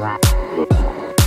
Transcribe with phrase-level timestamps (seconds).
[0.00, 1.17] But